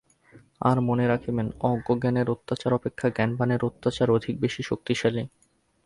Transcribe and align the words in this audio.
আর 0.61 0.77
মনে 0.81 1.05
রাখিবেন, 1.07 1.47
অজ্ঞ-জনের 1.61 2.27
অত্যাচার 2.29 2.71
অপেক্ষা 2.73 3.07
জ্ঞানবানের 3.09 3.61
অত্যাচার 3.63 4.07
অনেক 4.11 4.33
বেশী 4.39 4.61
শক্তিশালী। 4.63 5.23